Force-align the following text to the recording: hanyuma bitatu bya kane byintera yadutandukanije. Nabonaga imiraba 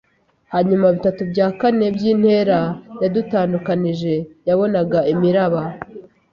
hanyuma 0.53 0.85
bitatu 0.95 1.21
bya 1.31 1.47
kane 1.59 1.85
byintera 1.95 2.59
yadutandukanije. 3.01 4.13
Nabonaga 4.45 4.99
imiraba 5.13 5.61